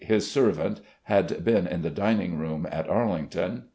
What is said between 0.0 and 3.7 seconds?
tl His servant— ^had been in the dining room at Arlington.